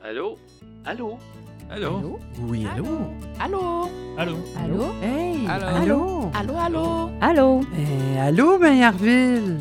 [0.00, 0.38] Allô?
[0.84, 1.18] Allô?
[1.68, 2.18] Allô?
[2.38, 3.10] Oui, allô?
[3.40, 3.90] Allô?
[4.16, 4.36] Allô?
[4.56, 4.94] Allô?
[5.02, 5.46] Hey!
[5.48, 5.66] Allô?
[5.66, 6.30] Allô?
[6.34, 7.10] Allô, allô?
[7.20, 7.60] Allô?
[7.74, 9.58] Eh, allô, Maillardville?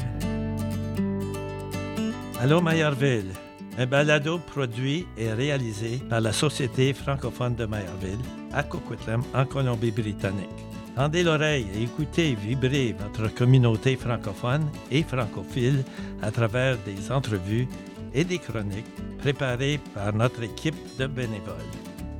[2.39, 3.31] Allô, Maillardville.
[3.79, 8.21] Un balado produit et réalisé par la Société francophone de Maillardville
[8.54, 10.49] à Coquitlam, en Colombie-Britannique.
[10.95, 15.83] Tendez l'oreille et écoutez vibrer votre communauté francophone et francophile
[16.21, 17.67] à travers des entrevues
[18.13, 18.85] et des chroniques
[19.27, 21.73] préparées par notre équipe de bénévoles.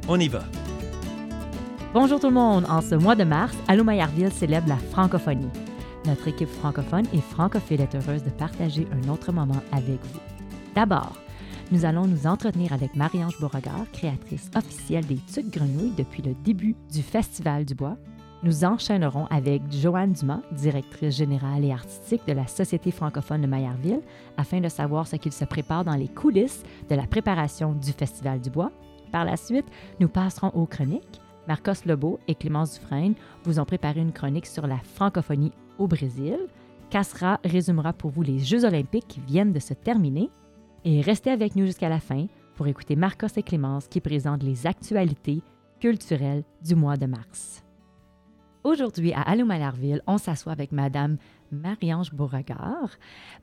[0.10, 0.44] On y va!
[1.94, 2.66] Bonjour tout le monde.
[2.68, 5.48] En ce mois de mars, Allô Maillardville célèbre la francophonie.
[6.06, 10.20] Notre équipe francophone et francophile est heureuse de partager un autre moment avec vous.
[10.76, 11.16] D'abord,
[11.72, 16.76] nous allons nous entretenir avec Marie-Ange Beauregard, créatrice officielle des Tucs Grenouilles depuis le début
[16.92, 17.96] du Festival du Bois.
[18.44, 24.02] Nous enchaînerons avec Joanne Dumas, directrice générale et artistique de la Société francophone de Maillardville,
[24.38, 28.40] afin de savoir ce qu'il se prépare dans les coulisses de la préparation du Festival
[28.40, 28.72] du Bois.
[29.12, 29.66] Par la suite,
[30.00, 31.20] nous passerons aux chroniques.
[31.48, 36.38] Marcos Lebeau et Clémence Dufresne vous ont préparé une chronique sur la francophonie au Brésil.
[36.92, 40.30] Cassera résumera pour vous les Jeux olympiques qui viennent de se terminer.
[40.86, 44.68] Et restez avec nous jusqu'à la fin pour écouter Marcos et Clémence qui présentent les
[44.68, 45.42] actualités
[45.80, 47.64] culturelles du mois de mars.
[48.64, 51.18] Aujourd'hui, à Allô Maillardville, on s'assoit avec Madame
[51.52, 52.90] Marie-Ange Beauregard.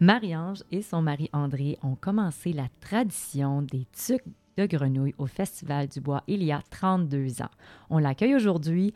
[0.01, 4.25] Marie-Ange et son mari André ont commencé la tradition des tucs
[4.57, 7.51] de grenouilles au Festival du Bois il y a 32 ans.
[7.91, 8.93] On l'accueille aujourd'hui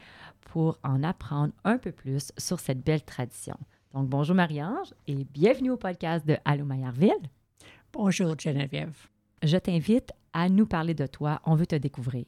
[0.52, 3.56] pour en apprendre un peu plus sur cette belle tradition.
[3.94, 7.30] Donc, bonjour Marie-Ange et bienvenue au podcast de Allô Maillardville.
[7.92, 8.96] Bonjour, Geneviève.
[9.42, 11.40] Je t'invite à nous parler de toi.
[11.44, 12.26] On veut te découvrir.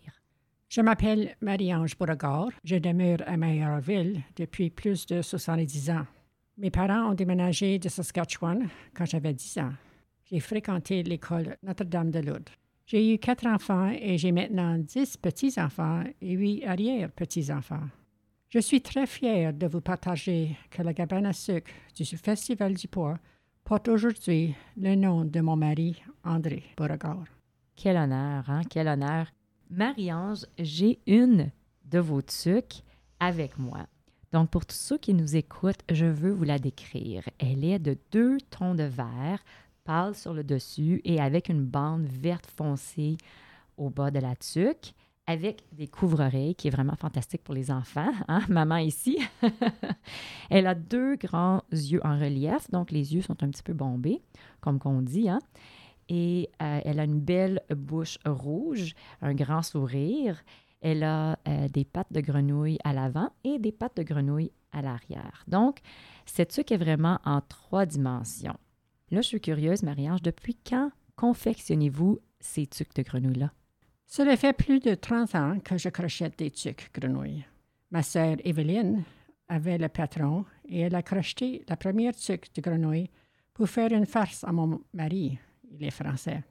[0.71, 2.51] Je m'appelle Marie-Ange Beauregard.
[2.63, 6.07] Je demeure à Maillardville depuis plus de 70 ans.
[6.59, 9.73] Mes parents ont déménagé de Saskatchewan quand j'avais 10 ans.
[10.27, 12.51] J'ai fréquenté l'école Notre-Dame de Lourdes.
[12.87, 17.89] J'ai eu quatre enfants et j'ai maintenant dix petits-enfants et huit arrière-petits-enfants.
[18.48, 22.86] Je suis très fière de vous partager que la cabane à sucre du Festival du
[22.86, 23.19] Bois
[23.64, 27.27] porte aujourd'hui le nom de mon mari, André Beauregard.
[27.75, 28.63] Quel honneur, hein?
[28.70, 29.27] Quel honneur.
[29.70, 31.53] Marie-Ange, j'ai une
[31.85, 32.83] de vos tucs
[33.20, 33.86] avec moi.
[34.33, 37.23] Donc, pour tous ceux qui nous écoutent, je veux vous la décrire.
[37.39, 39.45] Elle est de deux tons de vert,
[39.85, 43.17] pâle sur le dessus et avec une bande verte foncée
[43.77, 44.92] au bas de la tuque,
[45.29, 48.13] avec des couvre-oreilles, qui est vraiment fantastique pour les enfants.
[48.29, 48.42] Hein?
[48.48, 49.20] Maman ici.
[50.51, 54.20] Elle a deux grands yeux en relief, donc les yeux sont un petit peu bombés,
[54.61, 55.29] comme qu'on dit.
[55.29, 55.39] Hein?
[56.11, 60.43] Et euh, elle a une belle bouche rouge, un grand sourire.
[60.83, 64.83] Elle a euh, des pattes de grenouille à l'avant et des pattes de grenouille à
[64.83, 65.45] l'arrière.
[65.47, 65.79] Donc,
[66.27, 68.59] cette tuque est vraiment en trois dimensions.
[69.11, 73.53] Là, je suis curieuse, Marie-Ange, depuis quand confectionnez-vous ces tuques de grenouille-là?
[74.07, 77.45] Cela fait plus de 30 ans que je crochette des tuques grenouilles.
[77.91, 79.05] Ma sœur Evelyne
[79.48, 83.11] avait le patron et elle a crocheté la première tuque de grenouille
[83.53, 85.39] pour faire une farce à mon mari.
[85.70, 86.42] Il est français.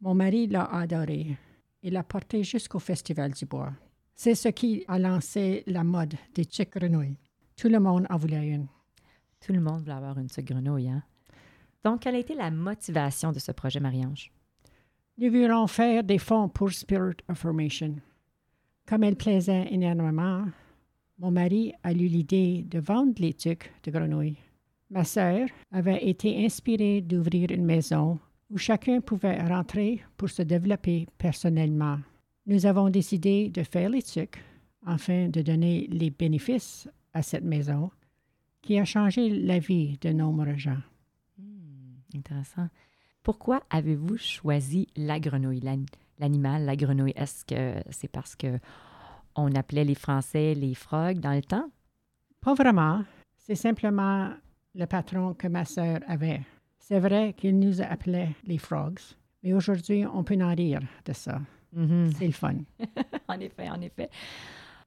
[0.00, 1.36] Mon mari l'a adoré.
[1.82, 3.72] Il l'a porté jusqu'au Festival du Bois.
[4.14, 7.16] C'est ce qui a lancé la mode des tuques grenouilles.
[7.56, 8.68] Tout le monde en voulait une.
[9.40, 11.02] Tout le monde voulait avoir une tuque grenouille, hein?
[11.84, 14.30] Donc, quelle a été la motivation de ce projet, Marie-Ange?
[15.18, 17.96] Nous voulons faire des fonds pour Spirit Affirmation.
[18.86, 20.44] Comme elle plaisait énormément,
[21.18, 24.38] mon mari a eu l'idée de vendre les tuques de grenouilles.
[24.90, 28.18] Ma sœur avait été inspirée d'ouvrir une maison
[28.52, 31.98] où chacun pouvait rentrer pour se développer personnellement.
[32.46, 34.42] Nous avons décidé de faire les tuques
[34.84, 37.90] afin de donner les bénéfices à cette maison
[38.60, 40.80] qui a changé la vie de nombreux gens.
[42.14, 42.68] Intéressant.
[43.22, 45.62] Pourquoi avez-vous choisi la grenouille,
[46.18, 47.14] l'animal, la grenouille?
[47.16, 48.58] Est-ce que c'est parce que
[49.34, 51.70] on appelait les Français les frogs dans le temps?
[52.40, 53.02] Pas vraiment.
[53.36, 54.30] C'est simplement
[54.74, 56.42] le patron que ma sœur avait.
[56.82, 58.98] C'est vrai qu'il nous appelait les frogs,
[59.44, 61.40] mais aujourd'hui, on peut en rire de ça.
[61.72, 62.10] Mhm.
[62.18, 62.56] C'est le fun.
[63.28, 64.10] en effet, en effet.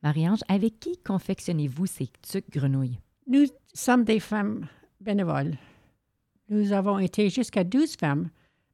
[0.04, 3.00] Marie-Ange, avec qui confectionnez-vous ces tuques grenouilles?
[3.28, 4.68] Nous sommes des femmes
[5.00, 5.58] bénévoles.
[6.50, 8.30] Nous avons été jusqu'à 12 femmes,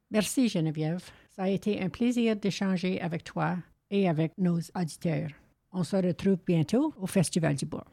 [0.10, 1.08] Merci Geneviève.
[1.36, 3.58] Ça a été un plaisir d'échanger avec toi
[3.96, 5.30] et avec nos auditeurs.
[5.72, 7.86] On se retrouve bientôt au Festival du Bois.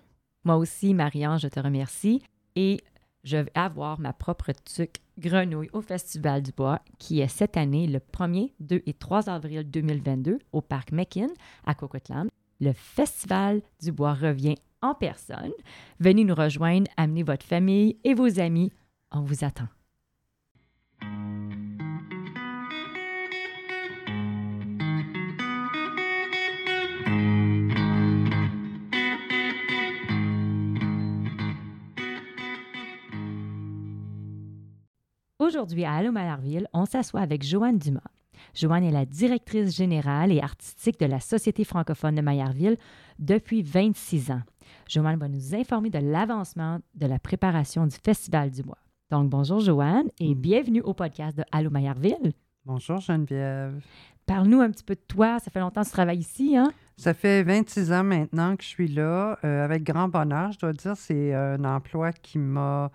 [0.44, 2.22] Moi aussi, Marianne, je te remercie.
[2.56, 2.80] Et
[3.24, 7.86] je vais avoir ma propre tuque grenouille au Festival du Bois, qui est cette année
[7.86, 11.28] le 1er, 2 et 3 avril 2022 au Parc Mekin
[11.64, 12.28] à Coquitlam.
[12.60, 15.52] Le Festival du Bois revient en personne.
[16.00, 18.72] Venez nous rejoindre, amenez votre famille et vos amis.
[19.12, 19.68] On vous attend.
[35.42, 38.00] Aujourd'hui, à Allô Maillardville, on s'assoit avec Joanne Dumas.
[38.54, 42.76] Joanne est la directrice générale et artistique de la Société francophone de Maillardville
[43.18, 44.42] depuis 26 ans.
[44.88, 48.78] Joanne va nous informer de l'avancement de la préparation du Festival du Bois.
[49.10, 52.34] Donc, bonjour Joanne et bienvenue au podcast de Allô Maillardville.
[52.64, 53.82] Bonjour Geneviève.
[54.26, 55.40] Parle-nous un petit peu de toi.
[55.40, 56.70] Ça fait longtemps que tu travailles ici, hein?
[56.96, 60.52] Ça fait 26 ans maintenant que je suis là, euh, avec grand bonheur.
[60.52, 62.92] Je dois dire, c'est un emploi qui m'a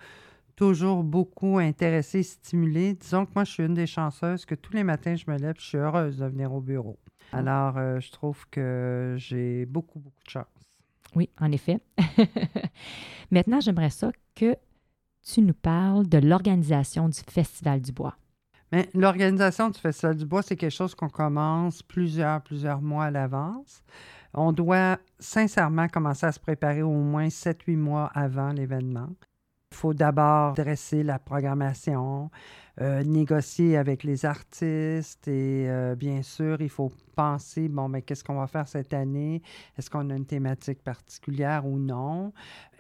[0.58, 2.96] toujours beaucoup intéressé, stimulé.
[2.96, 5.56] Disons que moi, je suis une des chanceuses que tous les matins, je me lève
[5.58, 7.00] je suis heureuse de venir au bureau.
[7.32, 10.46] Alors, euh, je trouve que j'ai beaucoup, beaucoup de chance.
[11.16, 11.80] Oui, en effet.
[13.32, 14.56] Maintenant, j'aimerais ça que
[15.22, 18.18] tu nous parles de l'organisation du Festival du Bois.
[18.72, 23.12] Mais l'organisation du Festival du Bois, c'est quelque chose qu'on commence plusieurs, plusieurs mois à
[23.12, 23.84] l'avance.
[24.34, 29.10] On doit sincèrement commencer à se préparer au moins 7-8 mois avant l'événement.
[29.78, 32.32] Il faut d'abord dresser la programmation,
[32.82, 38.24] euh, négocier avec les artistes et euh, bien sûr, il faut penser, bon, mais qu'est-ce
[38.24, 39.44] qu'on va faire cette année?
[39.78, 42.34] Est-ce qu'on a une thématique particulière ou non?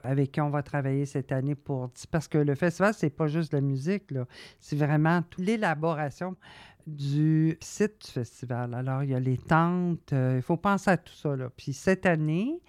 [0.04, 1.92] Avec qui on va travailler cette année pour...
[2.10, 4.26] Parce que le festival, c'est pas juste la musique, là.
[4.60, 6.36] C'est vraiment toute l'élaboration
[6.88, 8.74] du site du festival.
[8.74, 11.36] Alors, il y a les tentes, euh, il faut penser à tout ça.
[11.36, 11.50] Là.
[11.56, 12.60] Puis cette année,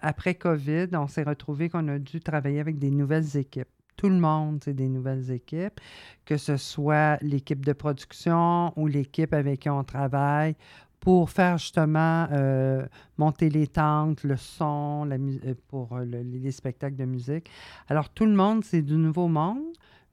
[0.00, 3.68] après COVID, on s'est retrouvé qu'on a dû travailler avec des nouvelles équipes.
[3.96, 5.80] Tout le monde, c'est des nouvelles équipes,
[6.24, 10.56] que ce soit l'équipe de production ou l'équipe avec qui on travaille
[11.00, 12.86] pour faire justement euh,
[13.18, 17.50] monter les tentes, le son, la euh, pour les spectacles de musique.
[17.88, 19.62] Alors, tout le monde, c'est du nouveau monde.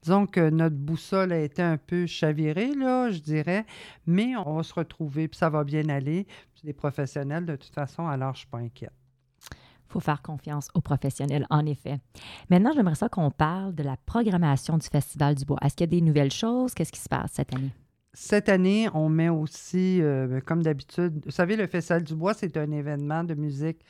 [0.02, 3.64] Disons que notre boussole a été un peu chavirée, là, je dirais,
[4.06, 6.26] mais on va se retrouver, puis ça va bien aller.
[6.56, 9.01] C'est des professionnels de toute façon, alors je ne suis pas inquiète.
[9.92, 12.00] Faut faire confiance aux professionnels, en effet.
[12.48, 15.58] Maintenant, j'aimerais ça qu'on parle de la programmation du Festival du Bois.
[15.60, 16.72] Est-ce qu'il y a des nouvelles choses?
[16.72, 17.72] Qu'est-ce qui se passe cette année?
[18.14, 22.56] Cette année, on met aussi, euh, comme d'habitude, vous savez, le Festival du Bois, c'est
[22.56, 23.84] un événement de musique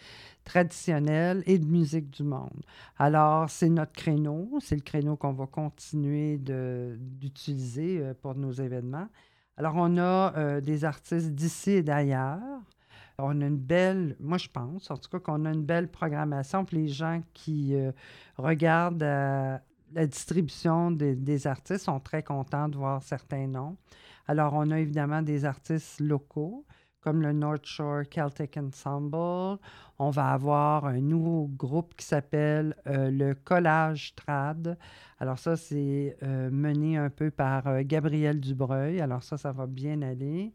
[0.45, 2.63] traditionnelle et de musique du monde.
[2.99, 9.07] Alors, c'est notre créneau, c'est le créneau qu'on va continuer d'utiliser euh, pour nos événements.
[9.57, 12.52] Alors, on a euh, des artistes d'ici et d'ailleurs.
[13.19, 16.65] On a une belle, moi je pense, en tout cas qu'on a une belle programmation
[16.65, 17.93] pour les gens qui euh,
[18.37, 19.03] regardent
[19.95, 23.77] la distribution des artistes sont très contents de voir certains noms.
[24.27, 26.65] Alors, on a évidemment des artistes locaux
[27.01, 29.59] comme le North Shore Celtic Ensemble.
[29.99, 34.79] On va avoir un nouveau groupe qui s'appelle euh, le Collage Trad.
[35.19, 39.01] Alors ça, c'est euh, mené un peu par euh, Gabriel Dubreuil.
[39.01, 40.53] Alors ça, ça va bien aller.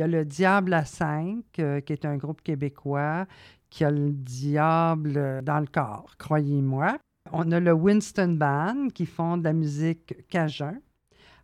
[0.00, 1.60] Il y a le Diable à 5, qui
[1.92, 3.26] est un groupe québécois
[3.68, 6.96] qui a le diable dans le corps, croyez-moi.
[7.32, 10.78] On a le Winston Band qui font de la musique cajun.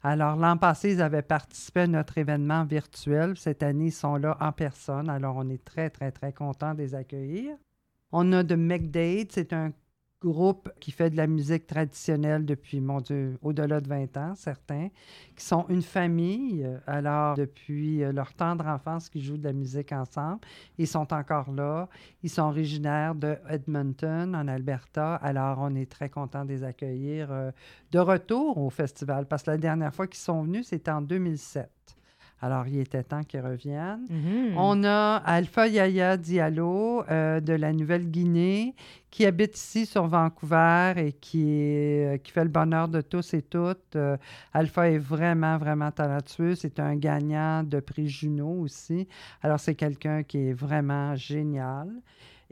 [0.02, 3.36] Alors, l'an passé, ils avaient participé à notre événement virtuel.
[3.36, 5.10] Cette année, ils sont là en personne.
[5.10, 7.58] Alors, on est très, très, très content de les accueillir.
[8.10, 9.70] On a de McDade, c'est un
[10.20, 14.88] groupe qui fait de la musique traditionnelle depuis, mon Dieu, au-delà de 20 ans, certains,
[15.34, 19.52] qui sont une famille, euh, alors depuis euh, leur tendre enfance, qui jouent de la
[19.52, 20.40] musique ensemble.
[20.78, 21.88] Ils sont encore là.
[22.22, 25.16] Ils sont originaires de Edmonton, en Alberta.
[25.16, 27.50] Alors, on est très content de les accueillir euh,
[27.92, 31.70] de retour au festival, parce que la dernière fois qu'ils sont venus, c'était en 2007.
[32.42, 34.06] Alors, il était temps qu'ils reviennent.
[34.10, 34.56] Mhm.
[34.58, 38.74] On a Alpha Yaya Diallo euh, de la Nouvelle-Guinée
[39.10, 43.40] qui habite ici sur Vancouver et qui, euh, qui fait le bonheur de tous et
[43.40, 43.96] toutes.
[43.96, 44.18] Euh,
[44.52, 46.54] Alpha est vraiment, vraiment talentueux.
[46.54, 49.08] C'est un gagnant de prix Juno aussi.
[49.42, 51.88] Alors, c'est quelqu'un qui est vraiment génial.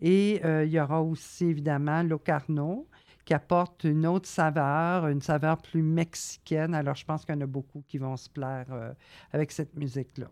[0.00, 2.88] Et il y aura aussi, évidemment, Locarno
[3.25, 3.35] qui
[3.85, 6.75] une autre saveur, une saveur plus mexicaine.
[6.75, 8.93] Alors, je pense qu'il y en a beaucoup qui vont se plaire euh,
[9.33, 10.26] avec cette musique-là.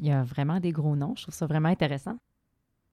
[0.00, 1.14] Il y a vraiment des gros noms.
[1.16, 2.16] Je trouve ça vraiment intéressant.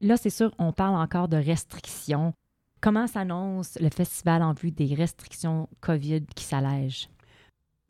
[0.02, 2.34] Là, c'est sûr, on parle encore de restrictions.
[2.82, 7.10] Comment s'annonce le festival en vue des restrictions COVID qui s'allègent?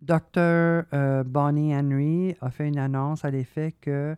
[0.01, 0.21] Dr.
[0.93, 4.15] euh, Bonnie Henry a fait une annonce à l'effet que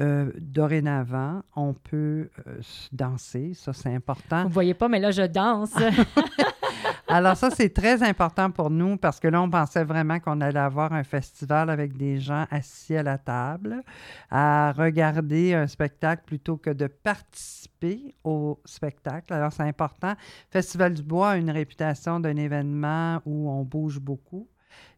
[0.00, 2.60] euh, dorénavant, on peut euh,
[2.92, 3.52] danser.
[3.54, 4.42] Ça, c'est important.
[4.42, 5.74] Vous ne voyez pas, mais là, je danse.
[7.08, 10.58] Alors ça, c'est très important pour nous parce que là, on pensait vraiment qu'on allait
[10.58, 13.82] avoir un festival avec des gens assis à la table,
[14.30, 19.32] à regarder un spectacle plutôt que de participer au spectacle.
[19.32, 20.14] Alors c'est important.
[20.50, 24.48] Festival du Bois a une réputation d'un événement où on bouge beaucoup.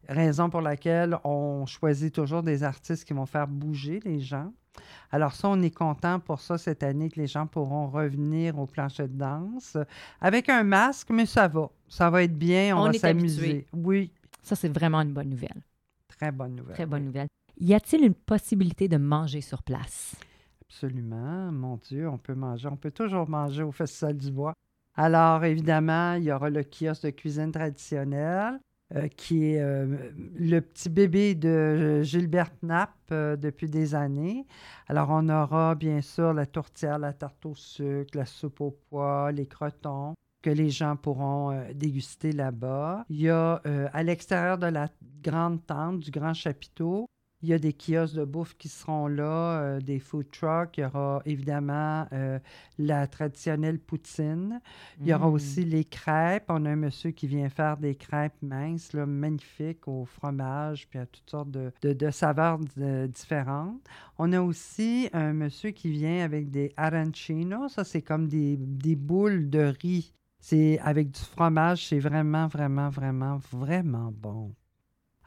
[0.09, 4.53] Raison pour laquelle on choisit toujours des artistes qui vont faire bouger les gens.
[5.11, 8.67] Alors ça, on est content pour ça cette année que les gens pourront revenir au
[8.67, 9.77] plancher de danse
[10.21, 11.71] avec un masque, mais ça va.
[11.89, 13.67] Ça va être bien, on, On va s'amuser.
[13.73, 15.63] Oui, Ça, c'est vraiment une bonne nouvelle.
[16.09, 16.75] très bonne nouvelle.
[16.75, 17.29] Très bonne nouvelle.
[17.59, 20.15] Y a-t-il une possibilité de manger sur place?
[20.69, 21.51] Absolument.
[21.53, 22.69] Mon Dieu, on peut manger.
[22.69, 24.53] On peut toujours manger au Festival du Bois.
[24.95, 28.59] Alors, évidemment, il y aura le kiosque de cuisine traditionnelle,
[28.95, 34.47] euh, qui est euh, le petit bébé de Gilbert Knapp euh, depuis des années.
[34.87, 39.33] Alors, on aura bien sûr la tourtière, la tarte au sucre, la soupe au pois,
[39.33, 40.15] les crotons
[40.47, 43.05] que les gens pourront euh, déguster là-bas.
[43.09, 44.89] Il y a euh, à l'extérieur de la
[45.21, 47.09] grande tente, du grand chapiteau,
[47.43, 50.79] il y a des kiosques de bouffe qui seront là, euh, des food trucks.
[50.79, 52.39] Il y aura évidemment euh,
[52.79, 54.61] la traditionnelle poutine.
[55.01, 55.33] Il y aura Mm.
[55.35, 56.45] aussi les crêpes.
[56.49, 60.99] On a un monsieur qui vient faire des crêpes minces, là, magnifiques, au fromage, puis
[60.99, 63.81] à toutes sortes de, de- de saveurs euh, différentes.
[64.19, 67.69] On a aussi un monsieur qui vient avec des arancino.
[67.69, 70.15] Ça, c'est comme des, des boules de riz.
[70.41, 71.87] C'est avec du fromage.
[71.89, 74.55] C'est vraiment, vraiment, vraiment, vraiment bon.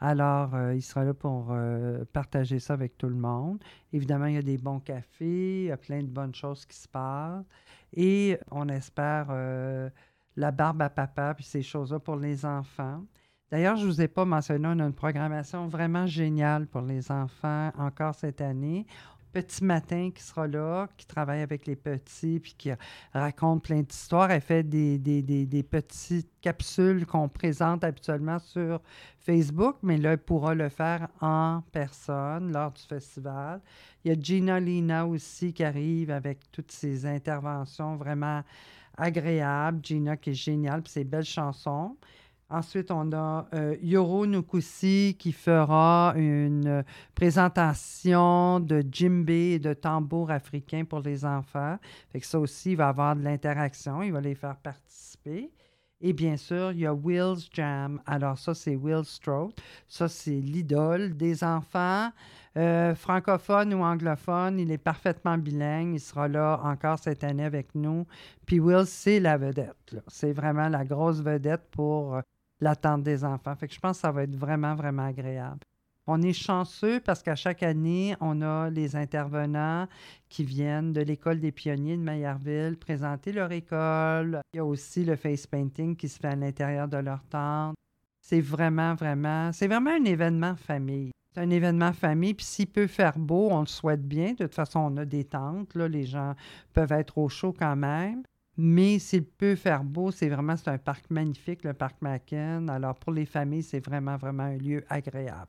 [0.00, 3.62] Alors, euh, il sera là pour euh, partager ça avec tout le monde.
[3.92, 6.76] Évidemment, il y a des bons cafés, il y a plein de bonnes choses qui
[6.76, 7.44] se passent.
[7.92, 9.90] Et on espère euh,
[10.36, 13.04] la barbe à papa, puis ces choses-là pour les enfants.
[13.50, 17.10] D'ailleurs, je ne vous ai pas mentionné, on a une programmation vraiment géniale pour les
[17.10, 18.86] enfants encore cette année.
[19.32, 22.70] Petit Matin qui sera là, qui travaille avec les petits, puis qui
[23.12, 24.30] raconte plein d'histoires.
[24.30, 28.80] Elle fait des, des, des- des petites capsules qu'on présente habituellement sur
[29.18, 33.60] Facebook, mais là, elle pourra le faire en personne lors du festival.
[34.04, 38.42] Il y a Gina Lina aussi qui arrive avec toutes ses interventions vraiment
[38.96, 39.80] agréables.
[39.84, 41.96] Gina qui est géniale, puis ses belles chansons.
[42.50, 46.82] Ensuite, on a euh, Yoro Nukusi qui fera une euh,
[47.14, 51.76] présentation de djembé et de tambour africain pour les enfants.
[52.10, 55.52] Fait que ça aussi, il va avoir de l'interaction, il va les faire participer.
[56.00, 58.00] Et bien sûr, il y a Will's Jam.
[58.06, 59.52] Alors ça, c'est Will Stroke.
[59.86, 62.10] Ça, c'est l'idole des enfants.
[62.56, 65.94] Euh, francophone ou anglophone, il est parfaitement bilingue.
[65.94, 68.06] Il sera là encore cette année avec nous.
[68.46, 69.96] Puis Will, c'est la vedette.
[70.08, 72.20] C'est vraiment la grosse vedette pour euh,
[72.60, 73.54] l'attente des enfants.
[73.60, 75.60] Je pense que ça va être vraiment, vraiment agréable.
[76.06, 79.86] On est chanceux parce qu'à chaque année, on a les intervenants
[80.28, 84.40] qui viennent de l'École des pionniers de Maillardville présenter leur école.
[84.52, 87.76] Il y a aussi le face painting qui se fait à l'intérieur de leur tente.
[88.20, 91.10] C'est vraiment, vraiment, c'est vraiment un événement famille.
[91.32, 94.32] C'est un événement famille, puis s'il peut faire beau, on le souhaite bien.
[94.32, 96.34] De toute façon, on a des tentes, là, les gens
[96.72, 98.24] peuvent être au chaud quand même.
[98.56, 102.68] Mais s'il peut faire beau, c'est vraiment, c'est un parc magnifique, le parc Macken.
[102.68, 105.48] Alors, pour les familles, c'est vraiment, vraiment un lieu agréable.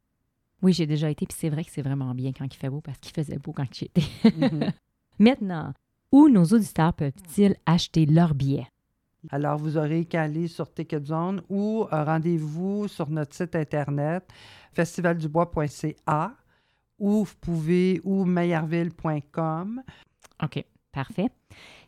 [0.61, 2.81] Oui, j'ai déjà été, puis c'est vrai que c'est vraiment bien quand il fait beau
[2.81, 4.03] parce qu'il faisait beau quand j'y étais.
[4.23, 4.71] Mhm.
[5.19, 5.73] Maintenant,
[6.11, 8.67] où nos auditeurs peuvent-ils acheter leurs billets?
[9.29, 14.27] Alors, vous aurez qu'à aller sur Ticket Zone ou euh, rendez-vous sur notre site Internet
[14.73, 16.33] festivaldubois.ca
[16.97, 19.83] ou vous pouvez ou meillerville.com.
[20.43, 21.29] OK, parfait.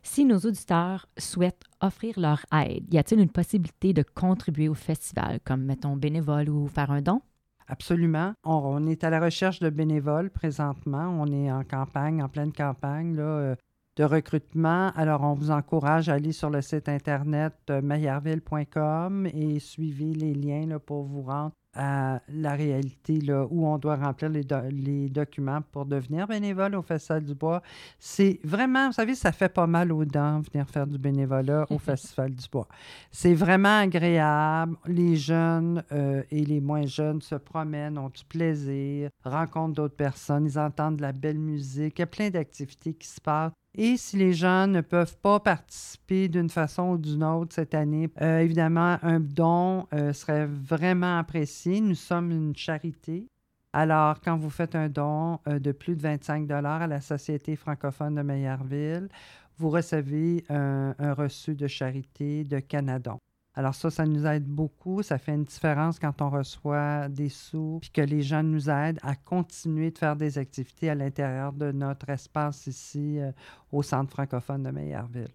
[0.02, 5.40] Si nos auditeurs souhaitent offrir leur aide, y a-t-il une possibilité de contribuer au festival,
[5.44, 7.20] comme, mettons, bénévole ou faire un don?
[7.66, 8.34] Absolument.
[8.44, 11.16] On, on est à la recherche de bénévoles présentement.
[11.18, 13.56] On est en campagne, en pleine campagne là, euh,
[13.96, 14.90] de recrutement.
[14.96, 20.34] Alors, on vous encourage à aller sur le site Internet euh, meillerville.com et suivez les
[20.34, 24.56] liens là, pour vous rendre à la réalité là, où on doit remplir les, do-
[24.70, 27.62] les documents pour devenir bénévole au Festival du Bois.
[27.98, 31.78] C'est vraiment, vous savez, ça fait pas mal aux dents venir faire du bénévolat au
[31.78, 32.68] Festival du Bois.
[33.10, 34.76] C'est vraiment agréable.
[34.86, 40.46] Les jeunes euh, et les moins jeunes se promènent, ont du plaisir, rencontrent d'autres personnes,
[40.46, 41.98] ils entendent de la belle musique.
[41.98, 43.50] Il y a plein d'activités qui se passent.
[43.76, 48.08] Et si les gens ne peuvent pas participer d'une façon ou d'une autre cette année,
[48.20, 51.80] euh, évidemment, un don euh, serait vraiment apprécié.
[51.80, 53.26] Nous sommes une charité.
[53.72, 58.14] Alors, quand vous faites un don euh, de plus de 25 à la Société francophone
[58.14, 59.08] de Meillerville,
[59.56, 63.18] vous recevez un, un reçu de charité de Canadon.
[63.56, 65.02] Alors ça, ça nous aide beaucoup.
[65.02, 68.98] Ça fait une différence quand on reçoit des sous, puis que les gens nous aident
[69.02, 73.30] à continuer de faire des activités à l'intérieur de notre espace ici euh,
[73.70, 75.30] au Centre francophone de Meyerville.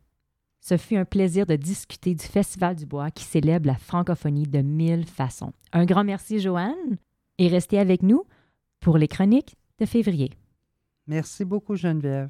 [0.60, 4.62] Ce fut un plaisir de discuter du Festival du Bois qui célèbre la francophonie de
[4.62, 5.54] mille façons.
[5.72, 6.98] Un grand merci, Joanne,
[7.38, 8.26] et restez avec nous
[8.82, 10.32] pour les chroniques de février.
[11.08, 12.30] Merci beaucoup, Geneviève.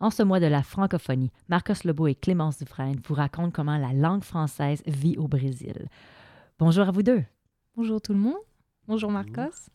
[0.00, 3.92] En ce mois de la francophonie, Marcos Lebeau et Clémence Dufresne vous racontent comment la
[3.92, 5.88] langue française vit au Brésil.
[6.60, 7.24] Bonjour à vous deux.
[7.76, 8.36] Bonjour tout le monde.
[8.86, 9.70] Bonjour Marcos.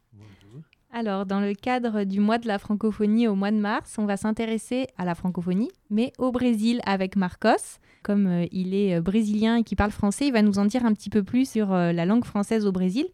[0.93, 4.15] Alors, dans le cadre du mois de la francophonie au mois de mars, on va
[4.15, 7.79] s'intéresser à la francophonie, mais au Brésil avec Marcos.
[8.01, 10.85] Comme euh, il est euh, brésilien et qui parle français, il va nous en dire
[10.85, 13.07] un petit peu plus sur euh, la langue française au Brésil.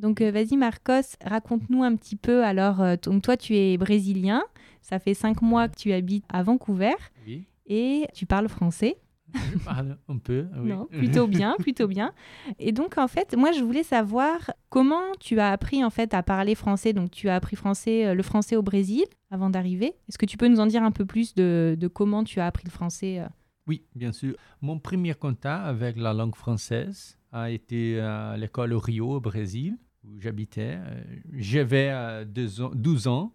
[0.00, 2.44] Donc, vas-y Marcos, raconte-nous un petit peu.
[2.44, 4.44] Alors, donc, toi, tu es brésilien.
[4.88, 6.94] Ça fait cinq mois que tu habites à Vancouver.
[7.26, 7.44] Oui.
[7.66, 8.96] Et tu parles français.
[9.34, 10.70] Je parle un peu, oui.
[10.70, 12.14] Non, plutôt bien, plutôt bien.
[12.58, 16.22] Et donc, en fait, moi, je voulais savoir comment tu as appris, en fait, à
[16.22, 16.94] parler français.
[16.94, 19.92] Donc, tu as appris français, euh, le français au Brésil avant d'arriver.
[20.08, 22.46] Est-ce que tu peux nous en dire un peu plus de, de comment tu as
[22.46, 23.26] appris le français euh?
[23.66, 24.34] Oui, bien sûr.
[24.62, 30.18] Mon premier contact avec la langue française a été à l'école Rio, au Brésil, où
[30.18, 30.78] j'habitais.
[30.80, 31.02] Euh,
[31.34, 33.34] J'avais 12 ans.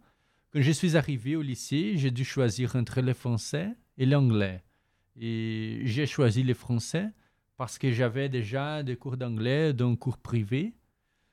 [0.54, 4.64] Quand je suis arrivé au lycée, j'ai dû choisir entre le français et l'anglais.
[5.20, 7.08] Et j'ai choisi le français
[7.58, 10.76] parce que j'avais déjà des cours d'anglais dans un cours privé.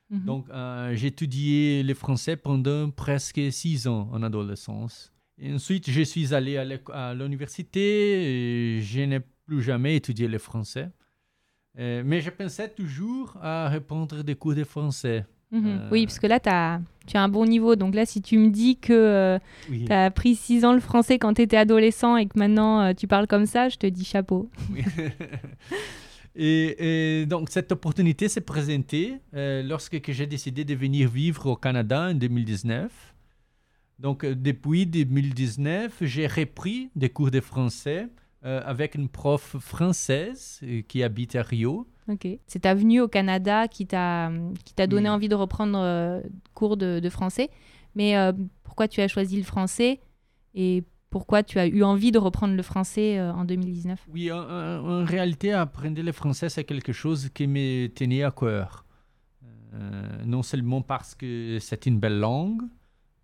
[0.09, 0.25] Mhm.
[0.25, 5.13] Donc, euh, j'ai étudié le français pendant presque six ans en adolescence.
[5.37, 10.89] Et ensuite, je suis allé à l'université et je n'ai plus jamais étudié le français.
[11.77, 15.25] Euh, mais je pensais toujours à répondre des cours de français.
[15.51, 15.63] Mhm.
[15.67, 17.75] Euh, Oui, parce que là, as, tu as un bon niveau.
[17.75, 19.37] Donc là, si tu me dis que
[19.69, 19.85] Oui.
[19.85, 22.93] tu as appris six ans le français quand tu étais adolescent et que maintenant euh,
[22.93, 24.49] tu parles comme ça, je te dis chapeau.
[24.73, 24.81] Oui.
[26.35, 31.47] et, et donc, cette opportunité s'est présentée euh, lorsque que j'ai décidé de venir vivre
[31.47, 32.89] au Canada en 2019.
[33.99, 38.07] Donc, euh, depuis 2019, j'ai repris des cours de français
[38.45, 41.87] euh, avec une prof française euh, qui habite à Rio.
[42.09, 42.27] Ok.
[42.47, 44.31] C'est ta venue au Canada qui t'a
[44.65, 45.15] qui t'a donné Oui.
[45.15, 46.21] envie de reprendre euh,
[46.53, 47.49] cours de, de français.
[47.95, 48.31] Mais euh,
[48.63, 49.99] pourquoi tu as choisi le français
[50.55, 55.03] et pourquoi tu as eu envie de reprendre le français euh, en 2019 Oui, en,
[55.05, 58.85] réalité, apprendre le français, c'est quelque chose qui me tenait à cœur.
[59.73, 62.61] Euh, non seulement parce que c'est une belle langue,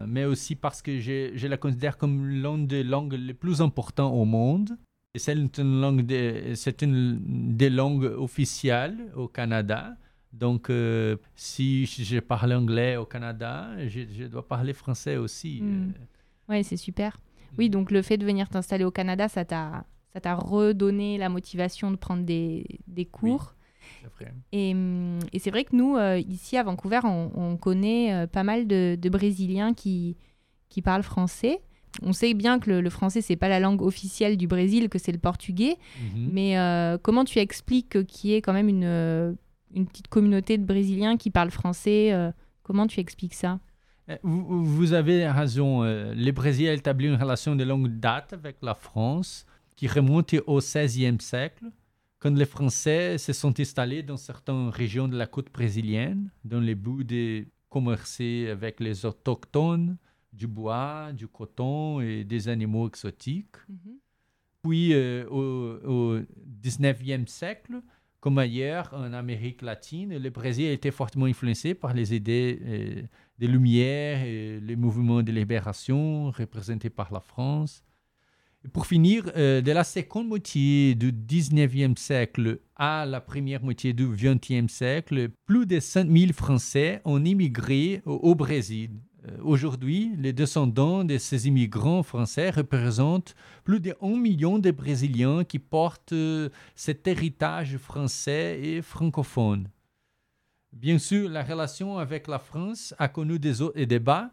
[0.06, 4.14] mais aussi parce que je, je la considère comme l'une des langues les plus importantes
[4.14, 4.78] au monde.
[5.16, 7.20] C'est une, langue de- c'est une
[7.58, 9.96] des langues officielles au Canada.
[10.32, 15.62] Donc, euh, si je parle anglais au Canada, je, je dois parler français aussi.
[15.62, 15.90] Mm.
[15.90, 16.04] Euh,
[16.50, 17.20] Ouais, c'est super.
[17.58, 21.28] Oui, donc le fait de venir t'installer au Canada, ça t'a ça t'a redonné la
[21.30, 23.54] motivation de prendre des, des cours.
[24.02, 24.34] c'est vrai.
[24.54, 28.28] Et, hum, et c'est vrai que nous, euh, ici à Vancouver, on, on connaît euh,
[28.28, 30.16] pas mal de, de Brésiliens qui,
[30.70, 31.60] qui parlent français.
[32.02, 35.00] On sait bien que le, le français, c'est pas la langue officielle du Brésil, que
[35.00, 35.78] c'est le portugais.
[36.00, 36.30] Mhm.
[36.32, 39.34] Mais euh, comment tu expliques qu'il y ait quand même une, euh,
[39.74, 42.32] une petite communauté de Brésiliens qui parlent français euh,
[42.64, 43.60] Comment tu expliques ça?
[44.10, 45.84] Euh, Vous, vous avez raison.
[45.84, 49.46] Le Brésil a établi une relation de longue date avec la France
[49.78, 51.66] qui remonte au XVIe siècle,
[52.20, 56.74] quand les Français se sont installés dans certaines régions de la côte brésilienne, dans le
[56.74, 59.98] but de commercer avec les autochtones,
[60.38, 63.58] du bois, du coton et des animaux exotiques.
[64.64, 66.20] Puis, euh, au, au
[66.64, 67.82] 19e siècle,
[68.20, 73.02] comme ailleurs en Amérique latine, le Brésil a été fortement influencé par les idées euh,
[73.38, 77.84] des Lumières et les mouvements de libération représentés par la France.
[78.66, 83.94] Et pour finir, euh, de la seconde moitié du 19e siècle à la première moitié
[83.94, 88.92] du 20e siècle, plus de 5000 Français ont immigré au, au Brésil.
[89.28, 95.44] Euh, Aujourd'hui, les descendants de ces immigrants français représentent plus de 1 million de Brésiliens
[95.44, 99.70] qui portent euh, cet héritage français et francophone.
[100.74, 104.32] Bien sûr, la relation avec la France a connu des hauts et des bas,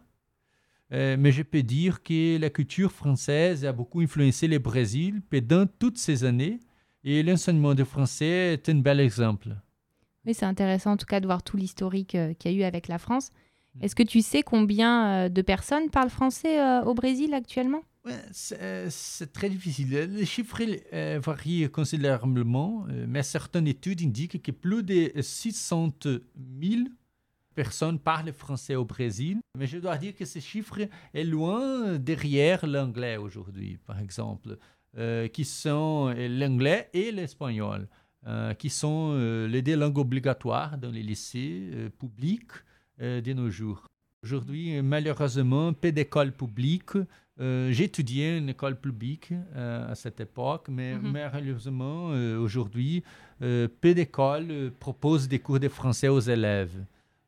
[0.91, 5.65] euh, mais je peux dire que la culture française a beaucoup influencé le Brésil pendant
[5.65, 6.59] toutes ces années
[7.03, 9.55] et l'enseignement du français est un bel exemple.
[10.25, 12.87] Oui, c'est intéressant en tout cas de voir tout l'historique qu'il y a eu avec
[12.87, 13.31] la France.
[13.81, 17.83] Est-ce que tu sais combien euh, de personnes parlent français euh, au Brésil actuellement?
[18.07, 19.89] Euh, c'est très difficile.
[19.89, 20.61] Les chiffres
[21.19, 26.81] varient considérablement, mais certaines études indiquent que plus de 600 000
[27.55, 30.77] personnes parlent français au Brésil, mais je dois dire que ce chiffre
[31.13, 34.57] est loin derrière l'anglais aujourd'hui, par exemple,
[35.33, 37.87] qui sont l'anglais et l'espagnol,
[38.59, 39.15] qui sont
[39.47, 42.51] les deux langues obligatoires dans les lycées publics
[42.99, 43.85] de nos jours.
[44.23, 46.97] Aujourd'hui, malheureusement, peu d'écoles publiques.
[47.37, 51.11] J'ai étudié une école publique à cette époque, mais mhm.
[51.11, 52.07] malheureusement,
[52.39, 53.03] aujourd'hui,
[53.39, 56.85] peu d'écoles proposent des cours de français aux élèves.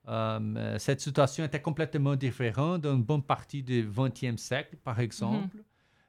[0.08, 5.58] Euh, cette situation était complètement différente dans une bonne partie du XXe siècle, par exemple,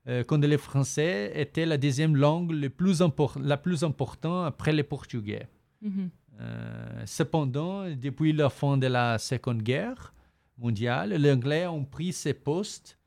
[0.06, 0.24] mm-hmm.
[0.24, 3.02] quand le français était la deuxième langue la plus,
[3.42, 5.48] la plus importante après le portugais.
[5.84, 5.88] Euh,
[7.04, 10.14] cependant, depuis la fin de la Seconde Guerre
[10.56, 12.98] mondiale, l'anglais a pris ses postes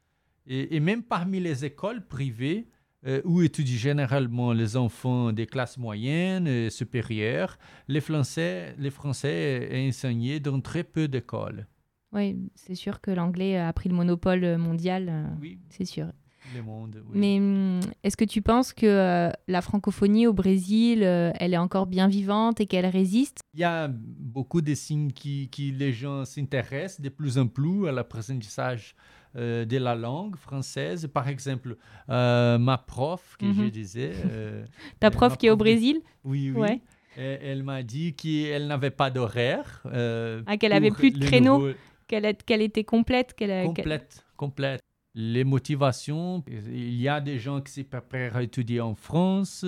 [0.47, 2.67] et, et, même parmi les écoles privées,
[3.07, 9.69] euh, où étudient généralement les enfants des classes moyennes et supérieures, les Français, les Français
[9.71, 11.65] est enseigné dans très peu d'écoles.
[12.11, 15.57] Oui, c'est sûr que l'anglais a pris le monopole mondial, euh, oui.
[15.69, 16.11] c'est sûr.
[16.55, 17.19] Le monde, oui.
[17.19, 21.87] Mais hum, est-ce que tu penses que euh, la francophonie au Brésil, elle est encore
[21.87, 23.39] bien vivante et qu'elle résiste?
[23.53, 27.87] Il y a beaucoup de signes qui, qui les gens s'intéressent de plus en plus
[27.87, 28.95] à l'apprentissage
[29.37, 31.07] euh, de la langue française.
[31.07, 31.77] Par exemple,
[32.09, 33.69] euh, ma prof, que je mhm.
[33.69, 34.11] disais.
[34.29, 34.65] Euh,
[34.99, 36.01] Ta prof qui est au Brésil?
[36.25, 36.81] Oui, oui.
[37.15, 39.83] Elle, m'a dit qu'elle n'avait pas d'horaire.
[39.85, 41.69] ah, qu'elle avait plus de créneaux,
[42.07, 43.33] qu'elle était complète.
[43.37, 44.81] complète, complète.
[45.13, 49.65] Les motivations, il y a des gens qui se préparent à étudier en France,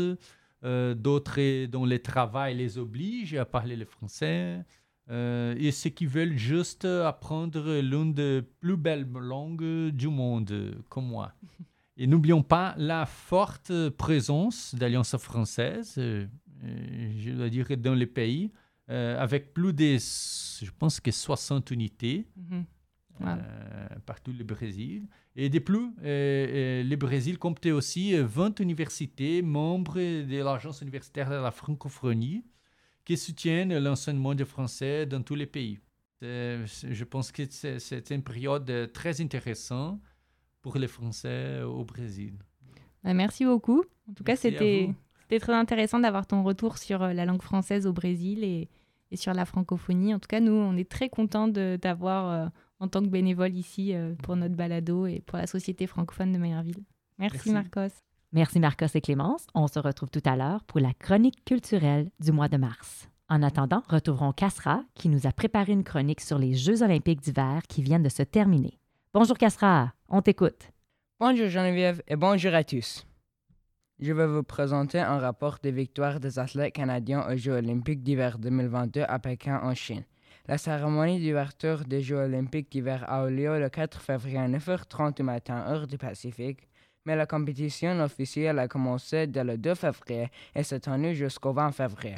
[0.61, 4.63] d'autres dont le travail les oblige à parler le français.
[5.09, 11.07] Euh, et ceux qui veulent juste apprendre l'une des plus belles langues du monde, comme
[11.07, 11.33] moi.
[11.97, 16.25] Et n'oublions pas la forte présence d'Alliance française, euh,
[17.17, 18.51] je dois dire, dans les pays,
[18.89, 22.25] euh, avec plus de, je pense que 60 unités
[23.19, 23.37] mhm.
[24.05, 25.07] partout le Brésil.
[25.35, 31.51] Et de plus, le Brésil comptait aussi 20 universités membres de l'Agence universitaire de la
[31.51, 32.43] francophonie
[33.05, 35.79] qui soutiennent l'enseignement du français dans tous les pays.
[36.21, 39.99] Je pense que c'est une période très intéressante
[40.61, 42.33] pour les Français au Brésil.
[43.03, 43.83] Bah, merci beaucoup.
[44.09, 44.89] En tout cas, c'était
[45.39, 48.69] très intéressant d'avoir ton retour sur euh, la langue française au Brésil et,
[49.11, 50.13] et, sur la francophonie.
[50.13, 52.47] En tout cas, nous, on est très contents d'avoir euh,
[52.83, 56.37] en tant que bénévole ici euh, pour notre balado et pour la Société francophone de
[56.37, 56.83] Mayerville.
[57.17, 57.51] Merci.
[57.51, 57.93] Marcos.
[58.33, 59.47] Merci Marcos et Clémence.
[59.55, 63.07] On se retrouve tout à l'heure pour la chronique culturelle du mois de mars.
[63.29, 67.61] En attendant, retrouvons Cassera qui nous a préparé une chronique sur les Jeux olympiques d'hiver
[67.69, 68.79] qui viennent de se terminer.
[69.13, 70.69] Bonjour Cassera, on t'écoute.
[71.21, 73.05] Bonjour Geneviève et bonjour à tous.
[73.99, 78.39] Je vais vous présenter un rapport des victoires des athlètes canadiens aux Jeux olympiques d'hiver
[78.39, 80.03] 2022 à Pékin en Chine.
[80.45, 85.15] La cérémonie d'ouverture des Jeux olympiques d'hiver a eu lieu le 4 février à 9h30
[85.15, 86.67] du matin, heure du Pacifique,
[87.05, 91.71] mais la compétition officielle a commencé dès le 2 février et s'est tenue jusqu'au 20
[91.71, 92.17] février.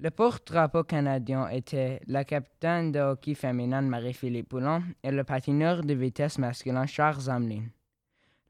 [0.00, 5.92] Le porte-drapeau canadien était la capitaine de hockey féminin Marie-Philippe Poulin et le patineur de
[5.92, 7.66] vitesse masculin Charles Zamlin.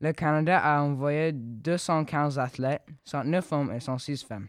[0.00, 4.46] Le Canada a envoyé 215 athlètes, 109 hommes et 106 femmes.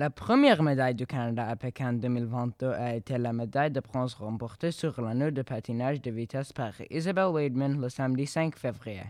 [0.00, 4.70] La première médaille du Canada à Pékin 2022 a été la médaille de bronze remportée
[4.70, 9.02] sur l'anneau de patinage de vitesse par Isabelle Wademan le samedi 5 février.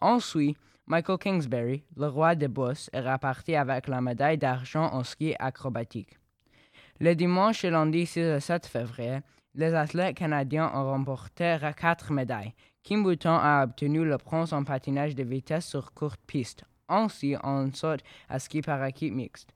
[0.00, 0.56] Ensuite,
[0.86, 6.18] Michael Kingsbury, le roi des bosses, est reparti avec la médaille d'argent en ski acrobatique.
[7.00, 9.18] Le dimanche et lundi 6 et 7 février,
[9.54, 12.54] les athlètes canadiens ont remporté quatre médailles.
[12.82, 17.70] Kim Bouton a obtenu le bronze en patinage de vitesse sur courte piste, ainsi en
[17.74, 17.98] saut
[18.30, 19.50] à ski par équipe mixte.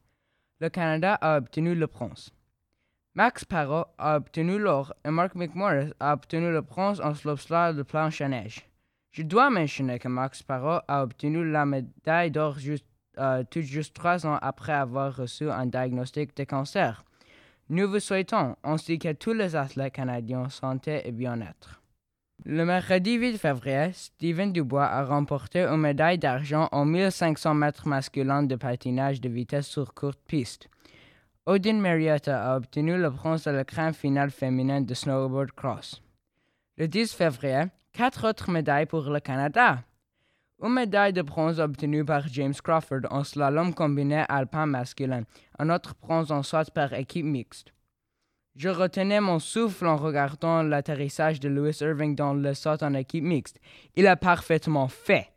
[0.60, 2.32] Le Canada a obtenu le bronze.
[3.14, 7.82] Max Parrot a obtenu l'or et Mark McMorris a obtenu le bronze en slopestyle de
[7.84, 8.68] planche à neige.
[9.12, 12.56] Je dois mentionner que Max Parrot a obtenu la médaille d'or
[13.18, 17.04] euh, tout juste trois ans après avoir reçu un diagnostic de cancer.
[17.68, 21.77] Nous vous souhaitons, ainsi que tous les athlètes canadiens, santé et bien-être.
[22.44, 28.44] Le mercredi 8 février, Steven Dubois a remporté une médaille d'argent en 1500 mètres masculins
[28.44, 30.68] de patinage de vitesse sur courte piste.
[31.46, 36.00] Odin Marietta a obtenu le bronze à la crème finale féminine de snowboard cross.
[36.76, 39.82] Le 10 février, quatre autres médailles pour le Canada.
[40.62, 45.24] Une médaille de bronze obtenue par James Crawford en slalom combiné alpin masculin,
[45.58, 47.72] un autre bronze en saut par équipe mixte.
[48.58, 53.22] Je retenais mon souffle en regardant l'atterrissage de Louis Irving dans le saut en équipe
[53.22, 53.60] mixte.
[53.94, 55.28] Il a parfaitement fait.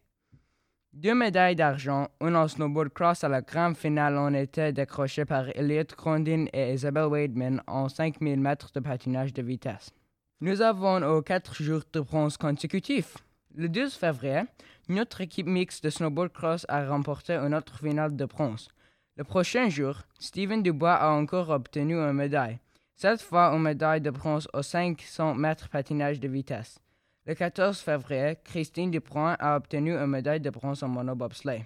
[0.92, 5.50] Deux médailles d'argent, une en snowboard cross à la grande finale ont été décrochées par
[5.56, 9.92] Elliot Condon et Isabelle Wademan en 5000 mètres de patinage de vitesse.
[10.40, 13.18] Nous avons eu quatre jours de bronze consécutifs.
[13.54, 14.42] Le 12 février,
[14.90, 18.70] notre équipe mixte de snowboard cross a remporté une autre finale de bronze.
[19.16, 22.58] Le prochain jour, Steven Dubois a encore obtenu une médaille.
[23.02, 26.78] Cette fois, une médaille de bronze aux 500 mètres patinage de vitesse.
[27.26, 31.66] Le 14 février, Christine Dupont a obtenu une médaille de bronze en monobobsleigh.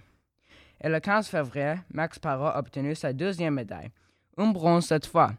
[0.81, 3.91] Et le 15 février, Max Parra a obtenu sa deuxième médaille,
[4.37, 5.33] une bronze cette fois.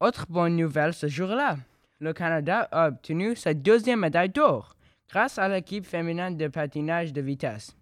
[0.00, 1.58] Autre bonne nouvelle ce jour-là,
[2.00, 4.74] le Canada a obtenu sa deuxième médaille d'or
[5.10, 7.76] grâce à l'équipe féminine de patinage de vitesse.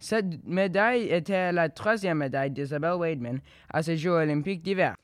[0.00, 3.38] Cette médaille était la troisième médaille d'Isabelle Wademan
[3.72, 4.96] à ces Jeux olympiques d'hiver.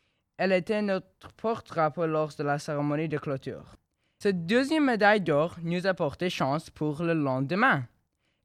[0.44, 3.76] Elle était notre porte-drapeau lors de la cérémonie de clôture.
[4.18, 7.84] Cette deuxième médaille d'or nous a porté chance pour le lendemain.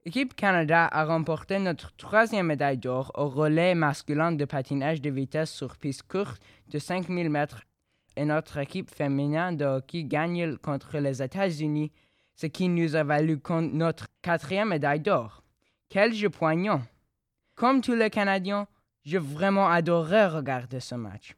[0.05, 5.51] L'équipe Canada a remporté notre troisième médaille d'or au relais masculin de patinage de vitesse
[5.51, 7.63] sur piste courte de 5000 mètres
[8.15, 11.91] et notre équipe féminine de hockey gagne contre les États-Unis,
[12.35, 13.41] ce qui nous a valu
[13.73, 15.41] notre quatrième médaille d'or.
[15.89, 16.83] Quel jeu poignant!
[17.55, 18.67] Comme tous les Canadiens,
[19.03, 21.35] j'ai vraiment adoré regarder ce match.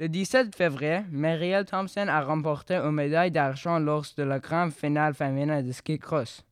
[0.00, 5.12] Le 17 février, Marielle Thompson a remporté une médaille d'argent lors de la grande finale
[5.12, 6.44] féminine de ski cross.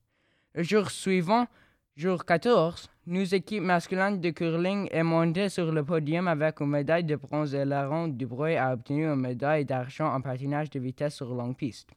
[0.55, 1.47] Le jour suivant,
[1.95, 7.05] jour 14, nos équipes masculines de curling est montée sur le podium avec une médaille
[7.05, 11.33] de bronze et Laurent Dubreuil a obtenu une médaille d'argent en patinage de vitesse sur
[11.33, 11.91] longue piste.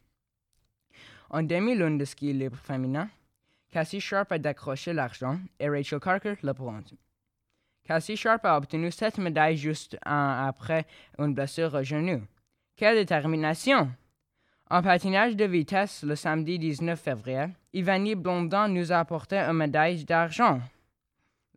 [1.32, 3.10] En demi-lune de ski libre féminin,
[3.72, 6.94] Cassie Sharp a décroché l'argent et Rachel Carker le bronze.
[7.89, 10.86] Cassie Sharp a obtenu cette médaille juste après
[11.17, 12.21] une blessure au genou.
[12.75, 13.89] Quelle détermination!
[14.69, 20.06] En patinage de vitesse le samedi 19 février, Ivani Blondin nous a apporté une médaille
[20.06, 20.62] d'argent.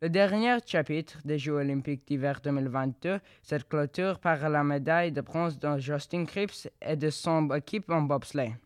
[0.01, 5.59] Le dernier chapitre des Jeux olympiques d'hiver 2022 cette clôture par la médaille de bronze
[5.59, 8.57] de Justin Cripps et de son équipe en bobsleigh.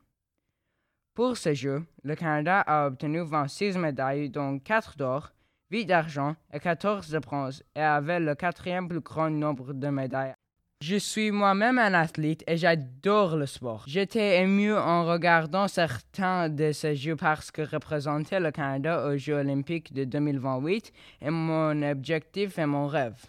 [1.15, 5.33] Pour ces Jeux, le Canada a obtenu 26 médailles, dont 4 d'or,
[5.71, 10.35] 8 d'argent et 14 de bronze, et avait le quatrième plus grand nombre de médailles.
[10.83, 13.85] Je suis moi-même un athlète et j'adore le sport.
[13.87, 19.37] J'étais ému en regardant certains de ces Jeux parce que représenter le Canada aux Jeux
[19.37, 23.25] olympiques de 2028 est mon objectif et mon rêve.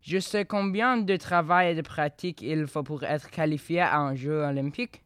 [0.00, 4.14] Je sais combien de travail et de pratique il faut pour être qualifié à un
[4.14, 5.02] Jeu olympique.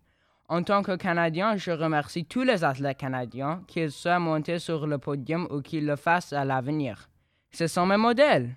[0.50, 4.96] En tant que Canadien, je remercie tous les athlètes canadiens, qu'ils soient montés sur le
[4.96, 7.10] podium ou qu'ils le fassent à l'avenir.
[7.50, 8.56] Ce sont mes modèles.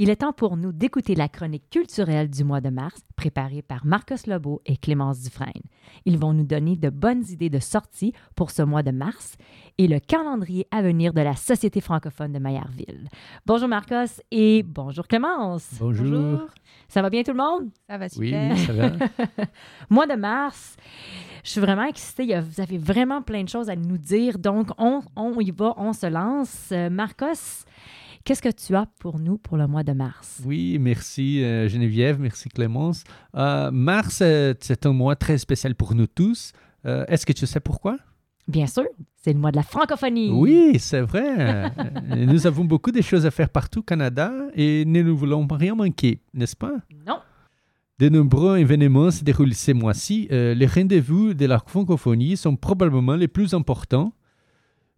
[0.00, 3.86] Il est temps pour nous d'écouter la chronique culturelle du mois de mars, préparée par
[3.86, 5.62] Marcos Lobo et Clémence Dufresne.
[6.04, 9.36] Ils vont nous donner de bonnes idées de sortie pour ce mois de mars
[9.78, 13.08] et le calendrier à venir de la Société francophone de Maillardville.
[13.46, 15.68] Bonjour Marcos et bonjour Clémence.
[15.78, 16.40] Bonjour.
[16.88, 17.70] Ça va bien tout le monde?
[17.88, 18.58] Ça va Oui, super.
[18.58, 18.90] ça va.
[19.90, 20.76] mois de mars,
[21.44, 22.36] je suis vraiment excitée.
[22.40, 24.40] Vous avez vraiment plein de choses à nous dire.
[24.40, 26.70] Donc, on, on y va, on se lance.
[26.72, 27.64] Euh, Marcos,
[28.24, 30.40] qu'est-ce que tu as pour nous pour le mois de mars?
[30.44, 33.04] Oui, merci euh, Geneviève, merci Clémence.
[33.36, 36.52] Euh, mars, euh, c'est un mois très spécial pour nous tous.
[36.86, 37.98] Euh, Est-ce que tu sais pourquoi?
[38.46, 38.84] Bien sûr,
[39.22, 40.30] c'est le mois de la francophonie.
[40.30, 41.72] Oui, c'est vrai.
[42.14, 45.74] Nous avons beaucoup de choses à faire partout au Canada et nous ne voulons rien
[45.74, 46.74] manquer, n'est-ce pas?
[47.06, 47.20] Non.
[47.98, 50.28] De nombreux événements se déroulent ces mois-ci.
[50.30, 54.12] Les rendez-vous de la francophonie sont probablement les plus importants.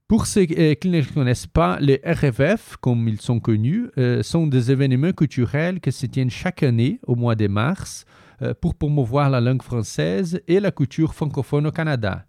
[0.08, 4.46] Pour ceux euh, qui ne connaissent pas, les RFF, comme ils sont connus, euh, sont
[4.46, 8.04] des événements culturels qui se tiennent chaque année au mois de mars
[8.40, 12.24] euh, pour promouvoir la langue française et la culture francophone au Canada.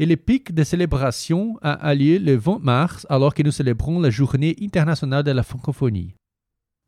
[0.00, 4.00] Et le pic de célébration a, a lieu le 20 mars alors que nous célébrons
[4.00, 6.16] la journée internationale de la francophonie.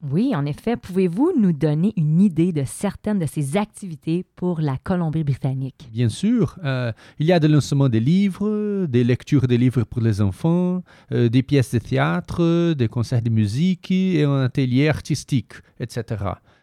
[0.02, 0.76] Oui, en effet.
[0.76, 5.88] Pouvez-vous nous donner une idée de certaines de ces activités pour la Colombie-Britannique?
[5.90, 10.02] Bien sûr, euh, il y a de lancement des livres, des lectures de livres pour
[10.02, 10.82] les enfants,
[11.12, 16.04] euh, des pièces de théâtre, des concerts de musique et un atelier artistique, etc.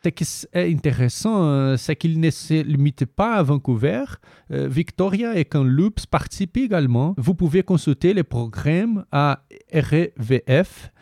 [0.03, 4.03] Ce qui est intéressant, euh, c'est qu'il ne se limite pas à Vancouver.
[4.49, 7.15] Victoria et Kamloops participent également.
[7.17, 9.43] Vous pouvez consulter les programmes à
[9.73, 10.93] rvf.ca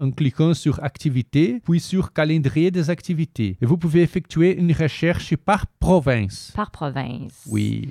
[0.00, 3.56] en cliquant sur Activités, puis sur Calendrier des activités.
[3.60, 6.52] Et vous pouvez effectuer une recherche par province.
[6.54, 7.44] Par province.
[7.48, 7.88] Oui.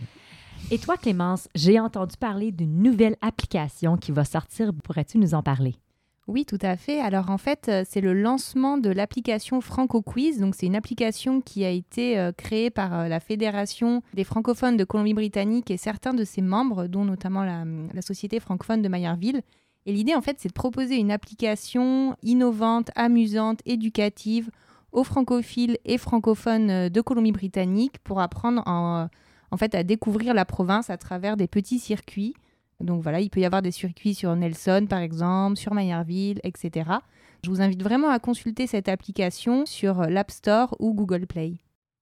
[0.71, 4.71] Et toi, Clémence, j'ai entendu parler d'une nouvelle application qui va sortir.
[4.83, 5.75] Pourrais-tu nous en parler?
[6.27, 6.99] Oui, tout à fait.
[6.99, 10.39] Alors en fait, euh, c'est le lancement de l'application Franco Quiz.
[10.39, 14.75] Donc c'est une application qui a été euh, créée par euh, la Fédération des francophones
[14.75, 19.41] de Colombie-Britannique et certains de ses membres, dont notamment la, la Société francophone de Mayerville.
[19.88, 24.52] Et l'idée, en fait, c'est de proposer une application innovante, amusante, éducative
[24.91, 29.08] aux francophiles et francophones de Colombie-Britannique pour apprendre en,
[29.50, 32.36] en fait à découvrir la province à travers des petits circuits.
[32.82, 36.91] Donc voilà, il peut y avoir des circuits sur Nelson par exemple, sur Mayerville, etc.
[37.45, 41.54] Je vous invite vraiment à consulter cette application sur l'App Store ou Google Play.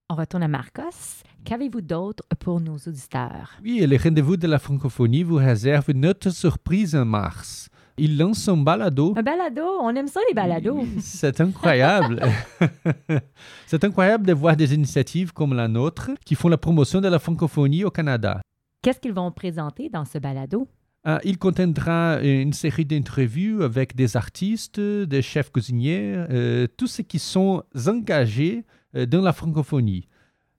[0.09, 1.23] On retourne à Marcos.
[1.45, 3.51] Qu'avez-vous d'autre pour nos auditeurs?
[3.63, 7.69] Oui, et le rendez-vous de la francophonie vous réserve une autre surprise en mars.
[7.97, 9.13] Il lance son balado.
[9.15, 10.85] Un balado, on aime ça les balados.
[10.99, 12.21] C'est incroyable.
[13.67, 17.19] C'est incroyable de voir des initiatives comme la nôtre qui font la promotion de la
[17.19, 18.41] francophonie au Canada.
[18.81, 20.67] Qu'est-ce qu'ils vont présenter dans ce balado?
[21.07, 27.03] Euh, il contiendra une série d'interviews avec des artistes, des chefs cuisiniers, euh, tous ceux
[27.03, 30.07] qui sont engagés euh, dans la francophonie.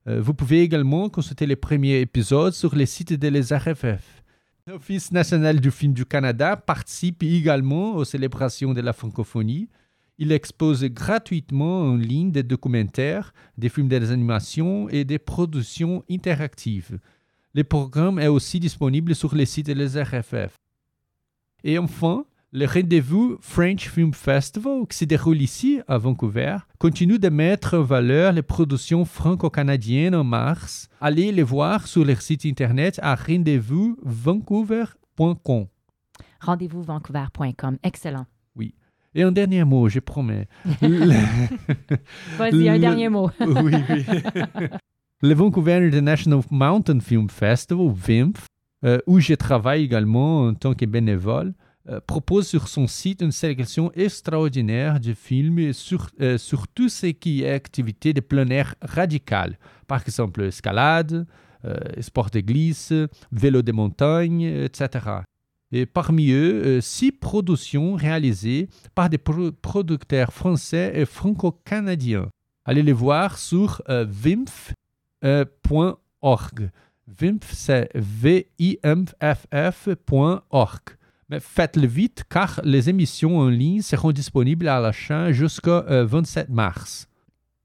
[0.07, 4.23] Euh, vous pouvez également consulter les premiers épisodes sur les sites de les RFF.
[4.67, 9.69] L'Office national du film du Canada participe également aux célébrations de la francophonie.
[10.17, 16.99] Il expose gratuitement en ligne des documentaires, des films des animations et des productions interactives.
[17.53, 20.57] Le programme est aussi disponible sur les sites des RFF.
[21.63, 27.29] Et enfin, le rendez-vous French Film Festival, qui se déroule ici, à Vancouver, continue de
[27.29, 30.87] mettre en valeur les productions franco-canadiennes en mars.
[31.01, 35.67] Allez les voir sur leur site internet à rendez-vous-vancouver.com.
[36.41, 37.77] Rendez-vous-vancouver.com.
[37.83, 38.25] Excellent.
[39.15, 40.47] Et un dernier mot, je promets.
[40.79, 43.31] Vas-y, un Le- dernier mot.
[43.39, 44.05] oui, oui.
[45.23, 48.45] le Vancouver International Mountain Film Festival, VIMF,
[48.85, 51.55] euh, où je travaille également en tant que bénévole,
[52.05, 57.43] propose sur son site une sélection extraordinaire de films sur, euh, sur tout ce qui
[57.43, 59.57] est activité de plein air radicale.
[59.87, 61.25] Par exemple, escalade,
[61.65, 62.93] euh, sport de glisse,
[63.31, 65.05] vélo de montagne, etc.
[65.71, 72.29] Et parmi eux, euh, six productions réalisées par des pro- producteurs français et franco-canadiens.
[72.65, 74.05] Allez les voir sur euh,
[75.21, 76.69] vimf.org.
[77.07, 79.07] Vimf, c'est V-I-M-F-F.org.
[81.29, 86.49] Mais faites-le vite car les émissions en ligne seront disponibles à l'achat jusqu'au euh, 27
[86.49, 87.07] mars.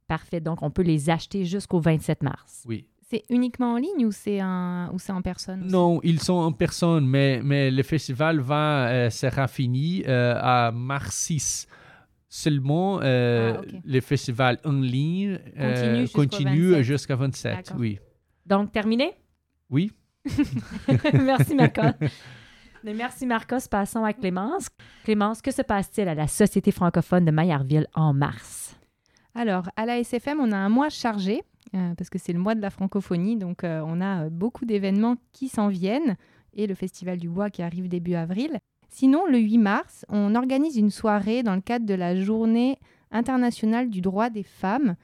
[0.09, 0.41] Parfait.
[0.41, 2.65] Donc, on peut les acheter jusqu'au 27 mars.
[2.67, 2.87] Oui.
[3.09, 4.91] C'est uniquement en ligne ou c'est un...
[4.93, 5.73] ou c'est en personne aussi?
[5.73, 10.73] Non, ils sont en personne, mais, mais le festival va euh, sera fini euh, à
[10.73, 11.67] mars 6.
[12.29, 13.81] Seulement, euh, Ah, ok.
[13.85, 16.83] le festival en ligne euh, Continue jusqu'au continue 27.
[16.83, 17.55] jusqu'à 27.
[17.57, 17.77] D'accord.
[17.79, 17.99] Oui.
[18.47, 19.13] Donc, terminé?
[19.71, 19.93] Oui.
[21.13, 21.83] Merci, Marcos.
[22.85, 23.69] Merci, Marcos.
[23.71, 24.67] Passons à Clémence.
[25.05, 28.77] Clémence, que se passe-t-il à la Société francophone de Mayerville en mars?
[29.35, 31.43] Alors, à la SFM, on a un mois chargé,
[31.75, 34.65] euh, parce que c'est le mois de la francophonie, donc euh, on a euh, beaucoup
[34.65, 36.17] d'événements qui s'en viennent,
[36.55, 38.59] et le Festival du Bois qui arrive début avril.
[38.89, 42.79] Sinon, le 8 mars, on organise une soirée dans le cadre de la journée
[43.11, 44.97] internationale du droit des femmes,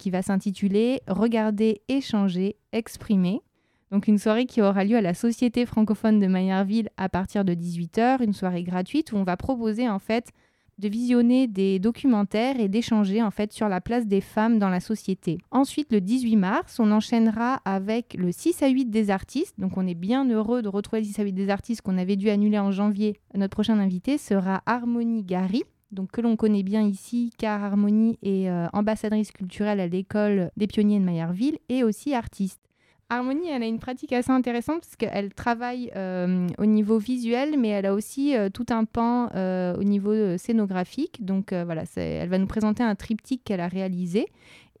[0.00, 3.42] qui va s'intituler Regarder, échanger, exprimer.
[3.90, 7.54] Donc une soirée qui aura lieu à la Société francophone de Mayerville à partir de
[7.54, 10.32] 18h, une soirée gratuite où on va proposer en fait
[10.78, 14.80] de visionner des documentaires et d'échanger en fait sur la place des femmes dans la
[14.80, 15.38] société.
[15.50, 19.58] Ensuite, le 18 mars, on enchaînera avec le 6 à 8 des artistes.
[19.58, 22.16] Donc, on est bien heureux de retrouver le 6 à 8 des artistes qu'on avait
[22.16, 23.16] dû annuler en janvier.
[23.34, 25.64] Notre prochain invité sera Harmonie Gary.
[25.90, 30.66] Donc, que l'on connaît bien ici, car Harmonie est euh, ambassadrice culturelle à l'école des
[30.66, 32.67] pionniers de Mayerville et aussi artiste.
[33.10, 37.68] Harmonie, elle a une pratique assez intéressante parce qu'elle travaille euh, au niveau visuel, mais
[37.68, 41.24] elle a aussi euh, tout un pan euh, au niveau scénographique.
[41.24, 44.26] Donc voilà, elle va nous présenter un triptyque qu'elle a réalisé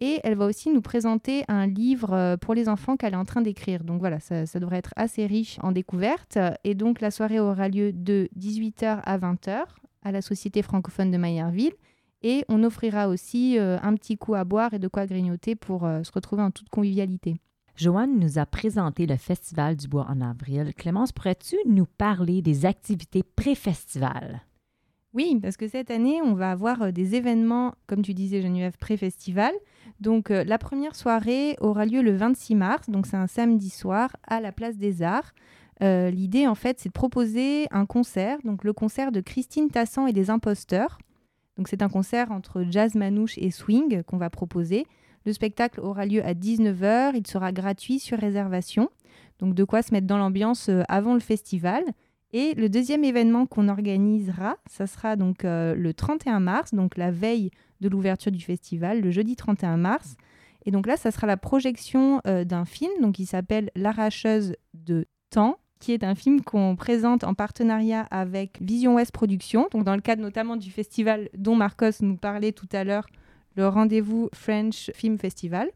[0.00, 3.40] et elle va aussi nous présenter un livre pour les enfants qu'elle est en train
[3.40, 3.82] d'écrire.
[3.82, 6.38] Donc voilà, ça, devrait être assez riche en découvertes.
[6.64, 9.64] Et donc la soirée aura lieu de 18h à 20h
[10.02, 11.72] à la Société francophone de Mayerville.
[12.22, 16.12] Et on offrira aussi un petit coup à boire et de quoi grignoter pour se
[16.12, 17.40] retrouver en toute convivialité.
[17.78, 20.74] Joanne nous a présenté le Festival du Bois en avril.
[20.76, 24.42] Clémence, pourrais-tu nous parler des activités pré-festival?
[25.14, 28.76] Oui, parce que cette année, on va avoir euh, des événements, comme tu disais, Geneviève,
[28.78, 29.52] pré-festival.
[30.00, 34.10] Donc, euh, la première soirée aura lieu le 26 mars, donc c'est un samedi soir,
[34.26, 35.32] à la Place des Arts.
[35.80, 40.08] Euh, L'idée, en fait, c'est de proposer un concert, donc le concert de Christine Tassan
[40.08, 40.98] et des Imposteurs.
[41.56, 44.84] Donc c'est un concert entre jazz manouche et swing qu'on va proposer.
[45.28, 48.88] Le spectacle aura lieu à 19h, il sera gratuit sur réservation.
[49.40, 51.84] Donc de quoi se mettre dans l'ambiance euh, avant le festival.
[52.32, 57.10] Et le deuxième événement qu'on organisera, ça sera donc euh, le 31 mars, donc la
[57.10, 57.50] veille
[57.82, 60.16] de l'ouverture du festival, le jeudi 31 mars.
[60.64, 65.04] Et donc là, ça sera la projection euh, d'un film donc qui s'appelle L'arracheuse de
[65.28, 69.94] temps qui est un film qu'on présente en partenariat avec Vision West Productions, donc dans
[69.94, 73.06] le cadre notamment du festival dont Marcos nous parlait tout à l'heure,
[73.58, 75.68] le rendez-vous French Film Festival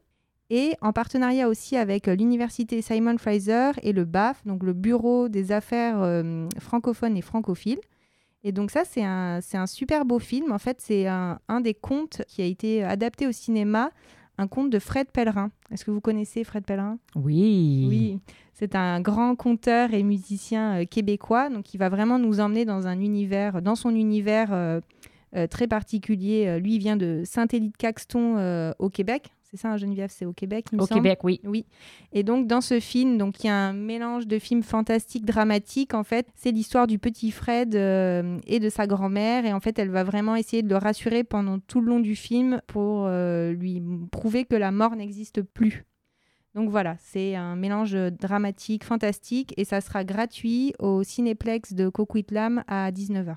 [0.51, 5.29] et en partenariat aussi avec euh, l'université Simon Fraser et le BAF, donc le Bureau
[5.29, 7.81] des affaires euh, francophones et francophiles.
[8.45, 10.53] Et donc ça, c'est un, un, super beau film.
[10.53, 13.91] En fait, c'est un, un, des contes qui a été adapté au cinéma,
[14.39, 15.51] un conte de Fred Pellerin.
[15.73, 16.99] Est-ce que vous connaissez Fred Pellerin?
[17.17, 17.87] Oui.
[17.89, 18.21] Oui,
[18.53, 22.87] c'est un grand conteur et musicien euh, québécois, donc il va vraiment nous emmener dans
[22.87, 24.81] un univers, dans son univers
[25.51, 26.59] très particulier.
[26.61, 29.33] Lui, il vient de Saint-Élie-de-Caxton au Québec.
[29.53, 31.39] C'est ça, Geneviève, c'est au Québec, Au Québec, oui.
[31.45, 31.67] Oui.
[32.11, 35.93] Et donc, dans ce film, donc il y a un mélange de films fantastiques, dramatiques.
[35.93, 39.45] En fait, c'est l'histoire du petit Fred euh, et de sa grand-mère.
[39.45, 42.17] Et en fait, elle va vraiment essayer de le rassurer pendant tout le long du
[42.17, 45.85] film pour euh, lui prouver que la mort n'existe plus.
[46.55, 52.65] Donc voilà, c'est un mélange dramatique, fantastique, et ça sera gratuit au Cinéplex de Coquitlam
[52.69, 53.37] à 19h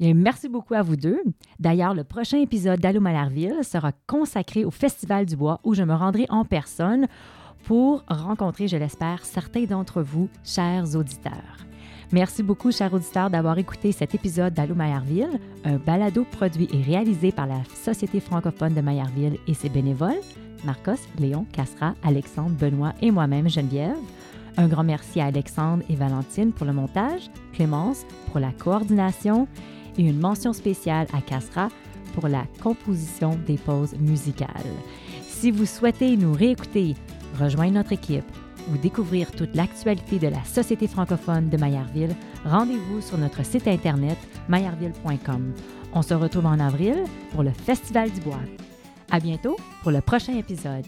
[0.00, 1.22] merci beaucoup à vous deux.
[1.58, 5.94] D'ailleurs, le prochain épisode d'Allô Malarville sera consacré au Festival du Bois où je me
[5.94, 7.06] rendrai en personne
[7.64, 11.64] pour rencontrer, je l'espère, certains d'entre vous, chers auditeurs.
[12.12, 17.32] Merci beaucoup, chers auditeurs, d'avoir écouté cet épisode d'Allô Maillardville, un balado produit et réalisé
[17.32, 20.20] par la Société francophone de Maillardville et ses bénévoles,
[20.64, 23.96] Marcos, Léon, Castra, Alexandre, Benoît et moi-même, Geneviève.
[24.56, 29.48] Un grand merci à Alexandre et Valentine pour le montage, Clémence pour la coordination
[29.98, 31.68] et une mention spéciale à Castra
[32.14, 34.48] pour la composition des pauses musicales.
[35.26, 36.94] Si vous souhaitez nous réécouter,
[37.38, 38.24] rejoindre notre équipe
[38.72, 44.16] ou découvrir toute l'actualité de la Société francophone de Maillardville, rendez-vous sur notre site internet
[44.48, 45.52] maillardville.com.
[45.92, 48.40] On se retrouve en avril pour le Festival du Bois.
[49.10, 50.86] À bientôt pour le prochain épisode.